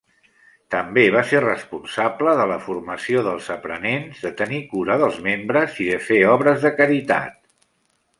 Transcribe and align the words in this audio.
També 0.75 1.01
va 1.15 1.19
ser 1.31 1.41
responsable 1.43 2.33
de 2.39 2.47
la 2.51 2.57
formació 2.67 3.21
dels 3.27 3.49
aprenents, 3.57 4.23
de 4.29 4.31
tenir 4.39 4.61
cura 4.73 4.97
dels 5.03 5.21
membres 5.29 5.77
i 5.85 5.91
de 5.91 6.01
fer 6.07 6.19
obres 6.37 6.65
de 6.67 6.73
caritat. 6.81 7.37